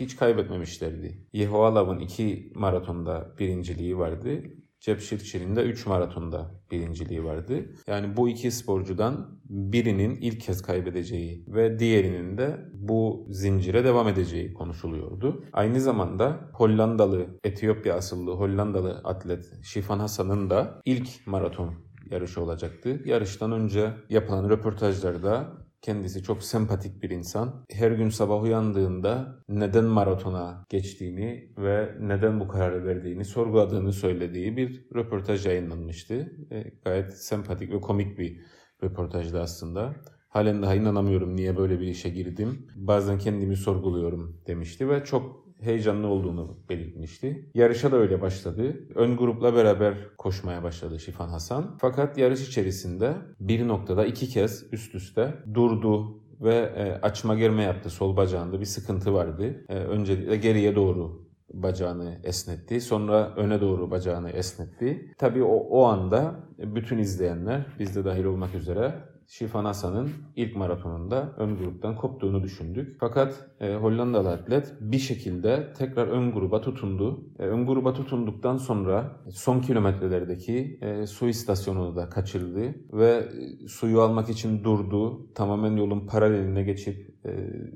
hiç 0.00 0.16
kaybetmemişlerdi. 0.16 1.26
Yehoalav'ın 1.32 1.98
iki 1.98 2.52
maratonda 2.54 3.34
birinciliği 3.38 3.98
vardı. 3.98 4.42
Cepşirçir'in 4.80 5.56
de 5.56 5.62
3 5.62 5.86
maratonda 5.86 6.54
birinciliği 6.70 7.24
vardı. 7.24 7.74
Yani 7.86 8.16
bu 8.16 8.28
iki 8.28 8.50
sporcudan 8.50 9.40
birinin 9.44 10.16
ilk 10.16 10.40
kez 10.40 10.62
kaybedeceği 10.62 11.44
ve 11.48 11.78
diğerinin 11.78 12.38
de 12.38 12.56
bu 12.72 13.26
zincire 13.30 13.84
devam 13.84 14.08
edeceği 14.08 14.54
konuşuluyordu. 14.54 15.44
Aynı 15.52 15.80
zamanda 15.80 16.50
Hollandalı, 16.52 17.26
Etiyopya 17.44 17.94
asıllı 17.94 18.32
Hollandalı 18.32 19.00
atlet 19.04 19.64
Şifan 19.64 19.98
Hasan'ın 19.98 20.50
da 20.50 20.80
ilk 20.84 21.08
maraton 21.26 21.74
yarışı 22.10 22.42
olacaktı. 22.42 23.02
Yarıştan 23.04 23.52
önce 23.52 23.92
yapılan 24.08 24.50
röportajlarda 24.50 25.52
Kendisi 25.82 26.22
çok 26.22 26.42
sempatik 26.42 27.02
bir 27.02 27.10
insan. 27.10 27.64
Her 27.70 27.90
gün 27.90 28.08
sabah 28.08 28.42
uyandığında 28.42 29.42
neden 29.48 29.84
maratona 29.84 30.66
geçtiğini 30.68 31.52
ve 31.58 31.94
neden 32.00 32.40
bu 32.40 32.48
kararı 32.48 32.84
verdiğini 32.84 33.24
sorguladığını 33.24 33.92
söylediği 33.92 34.56
bir 34.56 34.86
röportaj 34.94 35.46
yayınlanmıştı. 35.46 36.32
E, 36.50 36.64
gayet 36.84 37.18
sempatik 37.18 37.72
ve 37.72 37.80
komik 37.80 38.18
bir 38.18 38.40
röportajdı 38.82 39.40
aslında. 39.40 39.94
Halen 40.28 40.62
daha 40.62 40.74
inanamıyorum 40.74 41.36
niye 41.36 41.56
böyle 41.56 41.80
bir 41.80 41.86
işe 41.86 42.08
girdim. 42.08 42.66
Bazen 42.76 43.18
kendimi 43.18 43.56
sorguluyorum 43.56 44.40
demişti 44.46 44.88
ve 44.88 45.04
çok 45.04 45.47
heyecanlı 45.60 46.06
olduğunu 46.06 46.56
belirtmişti. 46.68 47.50
Yarışa 47.54 47.92
da 47.92 47.96
öyle 47.96 48.20
başladı. 48.20 48.76
Ön 48.94 49.16
grupla 49.16 49.54
beraber 49.54 49.94
koşmaya 50.18 50.62
başladı 50.62 51.00
Şifan 51.00 51.28
Hasan. 51.28 51.76
Fakat 51.80 52.18
yarış 52.18 52.48
içerisinde 52.48 53.14
bir 53.40 53.68
noktada 53.68 54.06
iki 54.06 54.28
kez 54.28 54.72
üst 54.72 54.94
üste 54.94 55.34
durdu 55.54 56.22
ve 56.40 56.54
e, 56.54 57.00
açma 57.02 57.34
germe 57.34 57.62
yaptı 57.62 57.90
sol 57.90 58.16
bacağında 58.16 58.60
bir 58.60 58.64
sıkıntı 58.64 59.14
vardı. 59.14 59.64
E, 59.68 59.74
öncelikle 59.74 60.36
geriye 60.36 60.76
doğru 60.76 61.28
bacağını 61.52 62.20
esnetti. 62.24 62.80
Sonra 62.80 63.34
öne 63.36 63.60
doğru 63.60 63.90
bacağını 63.90 64.30
esnetti. 64.30 65.14
Tabii 65.18 65.42
o, 65.42 65.54
o 65.54 65.84
anda 65.84 66.34
bütün 66.58 66.98
izleyenler, 66.98 67.66
biz 67.78 67.96
de 67.96 68.04
dahil 68.04 68.24
olmak 68.24 68.54
üzere 68.54 68.94
Şifan 69.28 69.64
Hasan'ın 69.64 70.10
ilk 70.36 70.56
maratonunda 70.56 71.34
ön 71.36 71.56
gruptan 71.56 71.96
koptuğunu 71.96 72.42
düşündük. 72.42 72.96
Fakat 73.00 73.50
e, 73.60 73.74
Hollandalı 73.74 74.30
atlet 74.30 74.74
bir 74.80 74.98
şekilde 74.98 75.72
tekrar 75.78 76.06
ön 76.08 76.32
gruba 76.32 76.60
tutundu. 76.60 77.32
E, 77.38 77.42
ön 77.42 77.66
gruba 77.66 77.92
tutunduktan 77.92 78.56
sonra 78.56 79.20
son 79.30 79.60
kilometrelerdeki 79.60 80.78
e, 80.82 81.06
su 81.06 81.28
istasyonunu 81.28 81.96
da 81.96 82.08
kaçırdı 82.08 82.74
ve 82.92 83.28
e, 83.64 83.68
suyu 83.68 84.00
almak 84.00 84.28
için 84.28 84.64
durdu. 84.64 85.32
Tamamen 85.34 85.76
yolun 85.76 86.06
paraleline 86.06 86.62
geçip 86.62 87.26
e, 87.26 87.30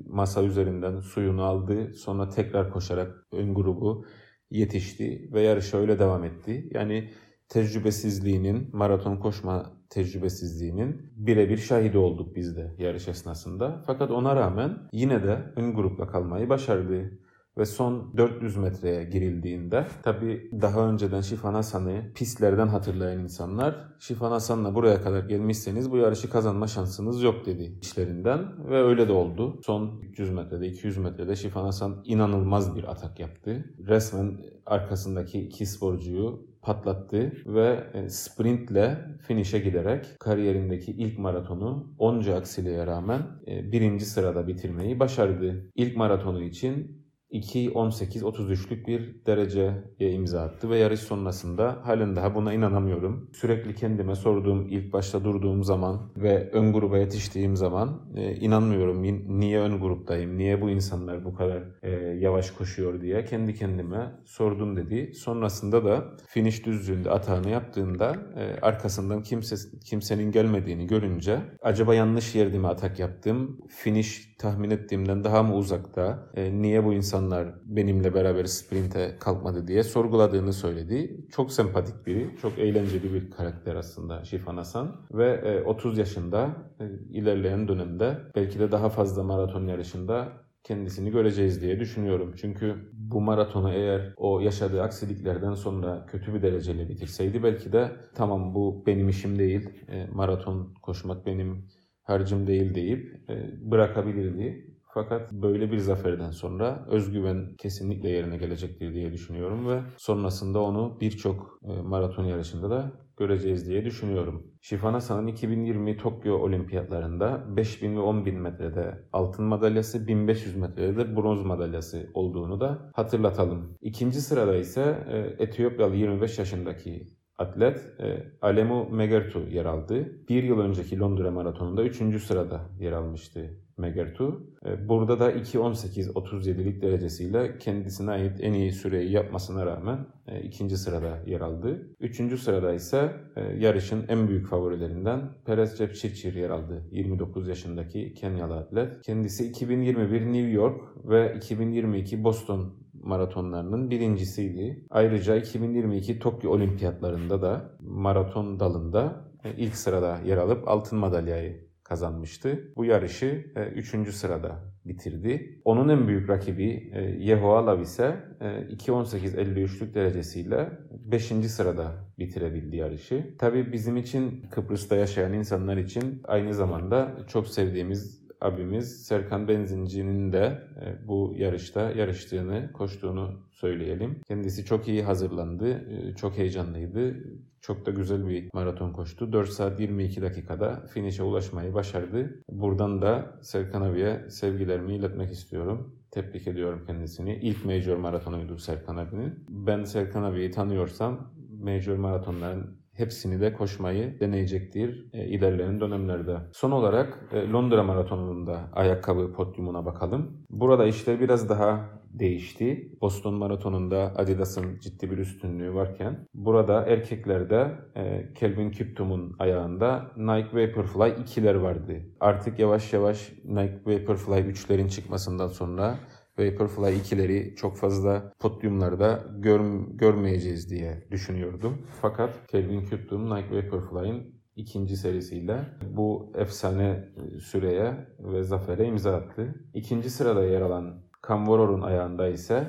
masa 0.09 0.43
üzerinden 0.43 0.99
suyunu 0.99 1.43
aldı. 1.43 1.93
Sonra 1.93 2.29
tekrar 2.29 2.71
koşarak 2.71 3.27
ön 3.31 3.53
grubu 3.53 4.05
yetişti 4.51 5.29
ve 5.33 5.41
yarışa 5.41 5.77
öyle 5.77 5.99
devam 5.99 6.23
etti. 6.23 6.69
Yani 6.71 7.09
tecrübesizliğinin, 7.49 8.69
maraton 8.73 9.17
koşma 9.17 9.82
tecrübesizliğinin 9.93 11.11
birebir 11.15 11.57
şahidi 11.57 11.97
olduk 11.97 12.35
biz 12.35 12.57
de 12.57 12.75
yarış 12.77 13.07
esnasında. 13.07 13.83
Fakat 13.85 14.11
ona 14.11 14.35
rağmen 14.35 14.77
yine 14.93 15.23
de 15.23 15.39
ön 15.55 15.73
grupla 15.73 16.07
kalmayı 16.07 16.49
başardı. 16.49 17.11
Ve 17.57 17.65
son 17.65 18.17
400 18.17 18.57
metreye 18.57 19.03
girildiğinde 19.03 19.87
tabi 20.03 20.51
daha 20.61 20.89
önceden 20.89 21.21
Şifan 21.21 21.53
Hasan'ı 21.53 22.11
pistlerden 22.15 22.67
hatırlayan 22.67 23.19
insanlar 23.19 23.75
Şifan 23.99 24.31
Hasan'la 24.31 24.75
buraya 24.75 25.01
kadar 25.01 25.23
gelmişseniz 25.23 25.91
bu 25.91 25.97
yarışı 25.97 26.29
kazanma 26.29 26.67
şansınız 26.67 27.23
yok 27.23 27.45
dedi 27.45 27.79
işlerinden 27.81 28.69
ve 28.69 28.83
öyle 28.83 29.07
de 29.07 29.11
oldu. 29.11 29.59
Son 29.63 30.01
300 30.01 30.29
metrede 30.29 30.67
200 30.67 30.97
metrede 30.97 31.35
Şifan 31.35 31.63
Hasan 31.63 32.01
inanılmaz 32.05 32.75
bir 32.75 32.91
atak 32.91 33.19
yaptı. 33.19 33.65
Resmen 33.87 34.37
arkasındaki 34.65 35.39
iki 35.41 35.65
sporcuyu 35.65 36.52
patlattı 36.63 37.33
ve 37.45 37.83
e, 37.93 38.09
sprintle 38.09 38.97
finish'e 39.27 39.59
giderek 39.59 40.05
kariyerindeki 40.19 40.91
ilk 40.91 41.19
maratonu 41.19 41.93
onca 41.97 42.35
aksiliğe 42.35 42.85
rağmen 42.87 43.21
e, 43.47 43.71
birinci 43.71 44.05
sırada 44.05 44.47
bitirmeyi 44.47 44.99
başardı. 44.99 45.71
İlk 45.75 45.97
maratonu 45.97 46.43
için 46.43 47.02
2.18-33'lük 47.33 48.87
bir 48.87 49.25
dereceye 49.25 49.83
imza 49.99 50.41
attı 50.41 50.69
ve 50.69 50.77
yarış 50.77 50.99
sonrasında 50.99 51.79
halen 51.83 52.15
daha 52.15 52.35
buna 52.35 52.53
inanamıyorum. 52.53 53.29
Sürekli 53.33 53.75
kendime 53.75 54.15
sorduğum 54.15 54.67
ilk 54.67 54.93
başta 54.93 55.23
durduğum 55.23 55.63
zaman 55.63 56.11
ve 56.17 56.49
ön 56.51 56.73
gruba 56.73 56.97
yetiştiğim 56.97 57.55
zaman 57.55 58.01
e, 58.15 58.35
inanmıyorum 58.35 59.03
niye 59.39 59.59
ön 59.59 59.79
gruptayım, 59.79 60.37
niye 60.37 60.61
bu 60.61 60.69
insanlar 60.69 61.25
bu 61.25 61.33
kadar 61.35 61.63
e, 61.83 61.91
yavaş 62.19 62.51
koşuyor 62.51 63.01
diye 63.01 63.25
kendi 63.25 63.55
kendime 63.55 64.11
sordum 64.25 64.75
dedi. 64.75 65.13
Sonrasında 65.15 65.85
da 65.85 66.03
finish 66.27 66.65
düzlüğünde 66.65 67.09
atağını 67.11 67.49
yaptığında 67.49 68.15
e, 68.37 68.59
arkasından 68.61 69.23
kimse 69.23 69.55
kimsenin 69.85 70.31
gelmediğini 70.31 70.87
görünce 70.87 71.39
acaba 71.61 71.95
yanlış 71.95 72.35
yerde 72.35 72.57
mi 72.57 72.67
atak 72.67 72.99
yaptım, 72.99 73.61
finish 73.69 74.35
tahmin 74.37 74.69
ettiğimden 74.69 75.23
daha 75.23 75.43
mı 75.43 75.55
uzakta, 75.55 76.29
e, 76.35 76.61
niye 76.61 76.85
bu 76.85 76.93
insanlar 77.23 77.47
benimle 77.65 78.13
beraber 78.13 78.45
sprinte 78.45 79.15
kalkmadı 79.19 79.67
diye 79.67 79.83
sorguladığını 79.83 80.53
söyledi. 80.53 81.27
Çok 81.31 81.51
sempatik 81.51 82.07
biri, 82.07 82.29
çok 82.41 82.59
eğlenceli 82.59 83.13
bir 83.13 83.31
karakter 83.31 83.75
aslında 83.75 84.23
Şifan 84.23 84.57
Hasan 84.57 85.07
ve 85.11 85.41
e, 85.45 85.63
30 85.63 85.97
yaşında 85.97 86.49
e, 86.79 86.85
ilerleyen 87.11 87.67
dönemde 87.67 88.17
belki 88.35 88.59
de 88.59 88.71
daha 88.71 88.89
fazla 88.89 89.23
maraton 89.23 89.67
yarışında 89.67 90.27
kendisini 90.63 91.11
göreceğiz 91.11 91.61
diye 91.61 91.79
düşünüyorum. 91.79 92.33
Çünkü 92.37 92.75
bu 92.93 93.21
maratonu 93.21 93.71
eğer 93.73 94.13
o 94.17 94.39
yaşadığı 94.39 94.81
aksiliklerden 94.81 95.53
sonra 95.53 96.05
kötü 96.05 96.33
bir 96.33 96.41
dereceyle 96.41 96.89
bitirseydi 96.89 97.43
belki 97.43 97.73
de 97.73 97.91
tamam 98.15 98.55
bu 98.55 98.83
benim 98.87 99.09
işim 99.09 99.39
değil, 99.39 99.69
e, 99.87 100.07
maraton 100.11 100.73
koşmak 100.81 101.25
benim 101.25 101.67
harcım 102.03 102.47
değil 102.47 102.75
deyip 102.75 103.29
e, 103.29 103.71
bırakabilirdi. 103.71 104.72
Fakat 104.93 105.31
böyle 105.31 105.71
bir 105.71 105.77
zaferden 105.77 106.31
sonra 106.31 106.85
özgüven 106.89 107.55
kesinlikle 107.57 108.09
yerine 108.09 108.37
gelecektir 108.37 108.93
diye 108.93 109.13
düşünüyorum 109.13 109.69
ve 109.69 109.81
sonrasında 109.97 110.61
onu 110.61 110.97
birçok 111.01 111.59
e, 111.63 111.81
maraton 111.81 112.23
yarışında 112.23 112.69
da 112.69 112.91
göreceğiz 113.17 113.67
diye 113.67 113.85
düşünüyorum. 113.85 114.47
Şifan 114.61 114.93
Hasan'ın 114.93 115.27
2020 115.27 115.97
Tokyo 115.97 116.37
Olimpiyatlarında 116.37 117.43
5000 117.57 117.95
ve 117.95 117.99
10000 117.99 118.35
metrede 118.35 119.07
altın 119.13 119.45
madalyası, 119.45 120.07
1500 120.07 120.55
metrede 120.55 120.97
de 120.97 121.15
bronz 121.15 121.45
madalyası 121.45 122.09
olduğunu 122.13 122.59
da 122.59 122.91
hatırlatalım. 122.95 123.77
İkinci 123.81 124.21
sırada 124.21 124.55
ise 124.55 125.07
e, 125.09 125.43
Etiyopyalı 125.43 125.95
25 125.95 126.39
yaşındaki 126.39 127.07
atlet 127.37 127.99
e, 127.99 128.33
Alemu 128.41 128.89
Megertu 128.89 129.39
yer 129.39 129.65
aldı. 129.65 130.27
Bir 130.29 130.43
yıl 130.43 130.59
önceki 130.59 130.99
Londra 130.99 131.31
Maratonu'nda 131.31 131.83
3. 131.83 132.23
sırada 132.23 132.61
yer 132.79 132.91
almıştı 132.91 133.62
Megertu. 133.77 134.43
E, 134.65 134.89
burada 134.89 135.19
da 135.19 135.31
2.18.37'lik 135.31 136.81
derecesiyle 136.81 137.57
kendisine 137.57 138.11
ait 138.11 138.37
en 138.41 138.53
iyi 138.53 138.71
süreyi 138.71 139.11
yapmasına 139.11 139.65
rağmen 139.65 140.05
e, 140.27 140.41
ikinci 140.41 140.77
sırada 140.77 141.19
yer 141.25 141.41
aldı. 141.41 141.95
Üçüncü 141.99 142.37
sırada 142.37 142.73
ise 142.73 143.11
e, 143.35 143.41
yarışın 143.41 144.05
en 144.07 144.27
büyük 144.27 144.47
favorilerinden 144.47 145.21
Perez 145.45 145.77
Cepçirçir 145.77 146.33
yer 146.33 146.49
aldı. 146.49 146.83
29 146.91 147.47
yaşındaki 147.47 148.13
Kenyalı 148.13 148.57
atlet. 148.57 149.01
Kendisi 149.01 149.49
2021 149.49 150.21
New 150.21 150.49
York 150.49 150.81
ve 151.05 151.35
2022 151.37 152.23
Boston 152.23 152.73
maratonlarının 152.93 153.91
birincisiydi. 153.91 154.85
Ayrıca 154.89 155.35
2022 155.35 156.19
Tokyo 156.19 156.51
Olimpiyatlarında 156.51 157.41
da 157.41 157.77
maraton 157.79 158.59
dalında 158.59 159.25
ilk 159.57 159.75
sırada 159.75 160.19
yer 160.25 160.37
alıp 160.37 160.67
altın 160.67 160.99
madalyayı 160.99 161.72
kazanmıştı. 161.83 162.73
Bu 162.75 162.85
yarışı 162.85 163.45
3. 163.75 163.95
E, 163.95 164.11
sırada 164.11 164.73
bitirdi. 164.85 165.61
Onun 165.65 165.89
en 165.89 166.07
büyük 166.07 166.29
rakibi 166.29 166.91
e, 166.93 167.01
Yehoa 167.01 167.75
ise 167.75 168.15
e, 168.41 168.45
2.18.53'lük 168.45 169.93
derecesiyle 169.93 170.69
5. 170.91 171.23
sırada 171.25 171.91
bitirebildi 172.19 172.75
yarışı. 172.75 173.35
Tabii 173.39 173.71
bizim 173.71 173.97
için 173.97 174.45
Kıbrıs'ta 174.51 174.95
yaşayan 174.95 175.33
insanlar 175.33 175.77
için 175.77 176.21
aynı 176.23 176.53
zamanda 176.53 177.17
çok 177.27 177.47
sevdiğimiz 177.47 178.23
abimiz 178.43 179.05
Serkan 179.05 179.47
Benzinci'nin 179.47 180.31
de 180.31 180.61
e, 180.81 181.07
bu 181.07 181.33
yarışta 181.37 181.91
yarıştığını, 181.91 182.71
koştuğunu 182.73 183.39
söyleyelim. 183.51 184.21
Kendisi 184.27 184.65
çok 184.65 184.87
iyi 184.87 185.03
hazırlandı, 185.03 185.69
e, 185.69 186.15
çok 186.15 186.37
heyecanlıydı. 186.37 187.15
Çok 187.63 187.85
da 187.85 187.91
güzel 187.91 188.27
bir 188.27 188.49
maraton 188.53 188.93
koştu. 188.93 189.33
4 189.33 189.49
saat 189.49 189.79
22 189.79 190.21
dakikada 190.21 190.83
finish'e 190.93 191.23
ulaşmayı 191.23 191.73
başardı. 191.73 192.43
Buradan 192.49 193.01
da 193.01 193.39
Serkan 193.41 193.81
abiye 193.81 194.29
sevgilerimi 194.29 194.95
iletmek 194.95 195.31
istiyorum. 195.31 195.95
Tebrik 196.11 196.47
ediyorum 196.47 196.83
kendisini. 196.87 197.35
İlk 197.35 197.65
major 197.65 197.97
maratonuydu 197.97 198.57
Serkan 198.57 198.97
abinin. 198.97 199.45
Ben 199.49 199.83
Serkan 199.83 200.23
abiyi 200.23 200.51
tanıyorsam 200.51 201.33
major 201.61 201.95
maratonların 201.95 202.83
hepsini 202.93 203.41
de 203.41 203.53
koşmayı 203.53 204.19
deneyecektir 204.19 205.09
e, 205.13 205.25
ilerleyen 205.25 205.79
dönemlerde. 205.79 206.37
Son 206.51 206.71
olarak 206.71 207.19
e, 207.31 207.49
Londra 207.49 207.83
Maratonu'nda 207.83 208.69
ayakkabı 208.73 209.33
podyumuna 209.33 209.85
bakalım. 209.85 210.45
Burada 210.49 210.85
işler 210.85 211.19
biraz 211.19 211.49
daha 211.49 211.89
değişti. 212.13 212.91
Boston 213.01 213.33
Maratonu'nda 213.33 214.13
Adidas'ın 214.15 214.79
ciddi 214.79 215.11
bir 215.11 215.17
üstünlüğü 215.17 215.73
varken 215.73 216.27
burada 216.33 216.85
erkeklerde 216.85 217.71
e, 217.95 218.33
Kelvin 218.33 218.71
Kiptum'un 218.71 219.35
ayağında 219.39 220.11
Nike 220.17 220.49
Vaporfly 220.53 221.23
2'ler 221.23 221.61
vardı. 221.61 222.01
Artık 222.19 222.59
yavaş 222.59 222.93
yavaş 222.93 223.31
Nike 223.45 223.79
Vaporfly 223.85 224.33
3'lerin 224.33 224.89
çıkmasından 224.89 225.47
sonra 225.47 225.99
Vaporfly 226.39 226.83
2'leri 226.83 227.55
çok 227.55 227.77
fazla 227.77 228.33
podyumlarda 228.39 229.23
gör, 229.39 229.61
görmeyeceğiz 229.87 230.69
diye 230.69 231.07
düşünüyordum. 231.11 231.77
Fakat 232.01 232.47
Kelvin 232.47 232.85
Kiptum 232.85 233.35
Nike 233.35 233.55
Vaporfly'ın 233.55 234.33
ikinci 234.55 234.97
serisiyle 234.97 235.59
bu 235.89 236.31
efsane 236.35 237.09
süreye 237.41 238.07
ve 238.19 238.43
zafere 238.43 238.85
imza 238.85 239.15
attı. 239.15 239.55
İkinci 239.73 240.09
sırada 240.09 240.45
yer 240.45 240.61
alan 240.61 241.02
Camvoror'un 241.27 241.81
ayağında 241.81 242.27
ise 242.27 242.67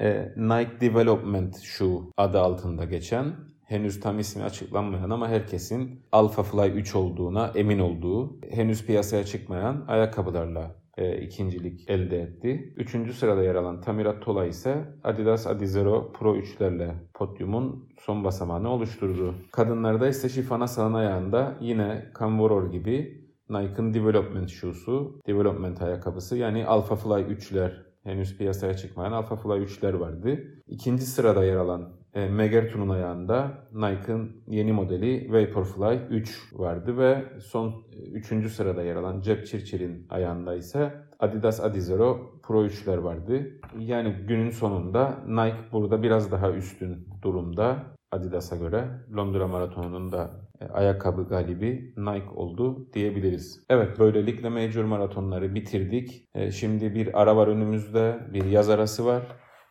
e, 0.00 0.32
Nike 0.36 0.80
Development 0.80 1.60
Shoe 1.60 2.00
adı 2.16 2.40
altında 2.40 2.84
geçen 2.84 3.34
henüz 3.64 4.00
tam 4.00 4.18
ismi 4.18 4.42
açıklanmayan 4.42 5.10
ama 5.10 5.28
herkesin 5.28 6.06
Alpha 6.12 6.42
Fly 6.42 6.68
3 6.68 6.94
olduğuna 6.94 7.52
emin 7.54 7.78
olduğu 7.78 8.40
henüz 8.50 8.86
piyasaya 8.86 9.24
çıkmayan 9.24 9.84
ayakkabılarla 9.88 10.76
e, 10.96 11.20
ikincilik 11.20 11.90
elde 11.90 12.20
etti. 12.20 12.74
Üçüncü 12.76 13.12
sırada 13.12 13.42
yer 13.42 13.54
alan 13.54 13.80
Tamirat 13.80 14.22
Tola 14.22 14.46
ise 14.46 14.84
Adidas 15.04 15.46
Adizero 15.46 16.12
Pro 16.12 16.36
3'lerle 16.36 16.94
podyumun 17.14 17.88
son 17.98 18.24
basamağını 18.24 18.68
oluşturdu. 18.68 19.34
Kadınlarda 19.52 20.08
ise 20.08 20.28
Şifana 20.28 20.66
Sağın 20.66 20.94
ayağında 20.94 21.54
yine 21.60 22.12
Camvoror 22.18 22.70
gibi 22.70 23.26
Nike'ın 23.50 23.94
Development 23.94 24.50
Shoes'u, 24.50 25.20
Development 25.26 25.82
ayakkabısı 25.82 26.36
yani 26.36 26.66
Alpha 26.66 26.96
Fly 26.96 27.34
3'ler 27.34 27.85
henüz 28.06 28.38
piyasaya 28.38 28.74
çıkmayan 28.74 29.12
Alpha 29.12 29.36
Fly 29.36 29.52
3'ler 29.52 30.00
vardı. 30.00 30.40
İkinci 30.66 31.06
sırada 31.06 31.44
yer 31.44 31.56
alan 31.56 31.92
e, 32.14 32.28
Megertun'un 32.28 32.88
ayağında 32.88 33.68
Nike'ın 33.72 34.42
yeni 34.46 34.72
modeli 34.72 35.32
Vaporfly 35.32 36.16
3 36.16 36.52
vardı 36.52 36.98
ve 36.98 37.24
son 37.40 37.84
3. 38.12 38.32
E, 38.32 38.48
sırada 38.48 38.82
yer 38.82 38.96
alan 38.96 39.20
Cep 39.20 39.46
Çirçir'in 39.46 40.06
ayağında 40.10 40.54
ise 40.54 40.92
Adidas 41.18 41.60
Adizero 41.60 42.40
Pro 42.42 42.66
3'ler 42.66 43.02
vardı. 43.02 43.46
Yani 43.78 44.14
günün 44.28 44.50
sonunda 44.50 45.18
Nike 45.26 45.72
burada 45.72 46.02
biraz 46.02 46.32
daha 46.32 46.52
üstün 46.52 47.08
durumda 47.22 47.76
Adidas'a 48.10 48.56
göre. 48.56 48.84
Londra 49.16 49.48
Maratonu'nun 49.48 50.12
da 50.12 50.30
ayakkabı 50.72 51.28
galibi 51.28 51.94
Nike 51.96 52.30
oldu 52.34 52.92
diyebiliriz. 52.92 53.64
Evet 53.68 53.98
böylelikle 53.98 54.48
Major 54.48 54.84
maratonları 54.84 55.54
bitirdik. 55.54 56.28
Şimdi 56.52 56.94
bir 56.94 57.20
ara 57.22 57.36
var 57.36 57.48
önümüzde, 57.48 58.18
bir 58.32 58.44
yaz 58.44 58.68
arası 58.68 59.06
var. 59.06 59.22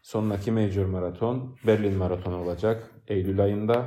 Sonraki 0.02 0.52
Major 0.52 0.86
Maraton 0.86 1.56
Berlin 1.68 1.98
Maratonu 1.98 2.38
olacak 2.38 2.92
Eylül 3.08 3.44
ayında 3.44 3.86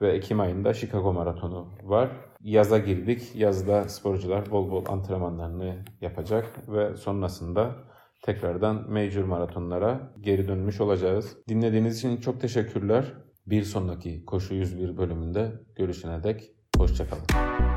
ve 0.00 0.12
Ekim 0.12 0.40
ayında 0.40 0.74
Chicago 0.74 1.12
Maratonu 1.12 1.68
var. 1.82 2.10
Yaza 2.40 2.78
girdik. 2.78 3.32
Yazda 3.34 3.88
sporcular 3.88 4.50
bol 4.50 4.70
bol 4.70 4.84
antrenmanlarını 4.88 5.84
yapacak 6.00 6.46
ve 6.68 6.96
sonrasında 6.96 7.74
tekrardan 8.22 8.90
Major 8.90 9.24
Maratonlara 9.24 10.12
geri 10.20 10.48
dönmüş 10.48 10.80
olacağız. 10.80 11.36
Dinlediğiniz 11.48 11.98
için 11.98 12.16
çok 12.16 12.40
teşekkürler. 12.40 13.04
Bir 13.50 13.62
sonraki 13.62 14.24
Koşu 14.24 14.54
101 14.54 14.96
bölümünde 14.96 15.52
görüşene 15.76 16.22
dek 16.22 16.52
hoşçakalın. 16.76 17.69